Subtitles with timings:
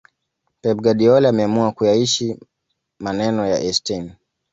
[0.61, 2.39] Pep Guadiola ameamua kuyaishi
[2.99, 4.13] maneno ya Eistein